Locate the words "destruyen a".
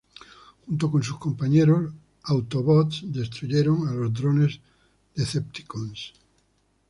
3.03-3.91